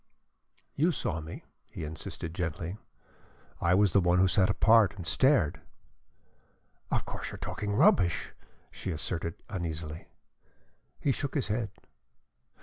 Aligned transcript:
"You 0.73 0.91
saw 0.91 1.21
me," 1.21 1.43
he 1.69 1.83
insisted 1.83 2.33
gently. 2.33 2.79
"I 3.61 3.75
was 3.75 3.93
the 3.93 4.01
one 4.01 4.17
who 4.17 4.27
sat 4.27 4.49
apart 4.49 4.95
and 4.95 5.05
stared." 5.05 5.61
"Of 6.89 7.05
course 7.05 7.29
you 7.29 7.35
are 7.35 7.37
talking 7.37 7.75
rubbish!" 7.75 8.33
she 8.71 8.89
asserted, 8.89 9.35
uneasily. 9.47 10.07
He 10.99 11.11
shook 11.11 11.35
his 11.35 11.49
head. 11.49 11.69